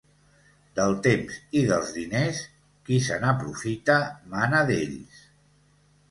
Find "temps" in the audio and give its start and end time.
1.07-1.35